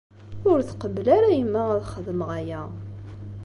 [0.49, 2.61] Ur tqebbel ara yemma ad xedmeɣ aya.